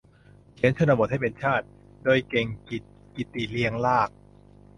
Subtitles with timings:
[0.55, 1.65] "เขียนชนบทให้เป็นชาติ"
[2.03, 2.83] โดย เก่งกิจ
[3.15, 4.09] กิติเรียงลาภ